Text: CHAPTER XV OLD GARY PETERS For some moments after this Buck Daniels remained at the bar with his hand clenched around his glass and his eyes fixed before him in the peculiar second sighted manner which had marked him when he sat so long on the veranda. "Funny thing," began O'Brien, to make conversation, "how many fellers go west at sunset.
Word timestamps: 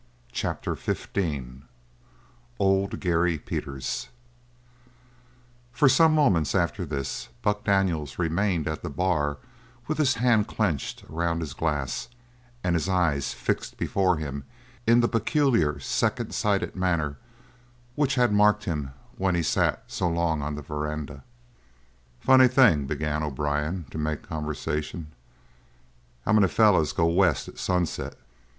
CHAPTER 0.31 0.75
XV 0.75 1.09
OLD 2.57 2.99
GARY 2.99 3.37
PETERS 3.37 4.09
For 5.71 5.87
some 5.87 6.15
moments 6.15 6.55
after 6.55 6.87
this 6.87 7.29
Buck 7.43 7.63
Daniels 7.63 8.17
remained 8.17 8.67
at 8.67 8.81
the 8.81 8.89
bar 8.89 9.37
with 9.87 9.99
his 9.99 10.15
hand 10.15 10.47
clenched 10.47 11.03
around 11.07 11.41
his 11.41 11.53
glass 11.53 12.07
and 12.63 12.73
his 12.75 12.89
eyes 12.89 13.33
fixed 13.35 13.77
before 13.77 14.17
him 14.17 14.43
in 14.87 15.01
the 15.01 15.07
peculiar 15.07 15.79
second 15.79 16.33
sighted 16.33 16.75
manner 16.75 17.19
which 17.93 18.15
had 18.15 18.33
marked 18.33 18.63
him 18.63 18.93
when 19.19 19.35
he 19.35 19.43
sat 19.43 19.83
so 19.85 20.09
long 20.09 20.41
on 20.41 20.55
the 20.55 20.63
veranda. 20.63 21.23
"Funny 22.19 22.47
thing," 22.47 22.87
began 22.87 23.21
O'Brien, 23.21 23.85
to 23.91 23.99
make 23.99 24.23
conversation, 24.23 25.11
"how 26.25 26.33
many 26.33 26.47
fellers 26.47 26.91
go 26.91 27.05
west 27.05 27.47
at 27.47 27.59
sunset. 27.59 28.15